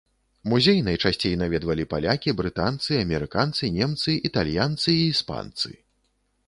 [0.51, 5.69] Музей найчасцей наведвалі палякі, брытанцы, амерыканцы, немцы, італьянцы і іспанцы.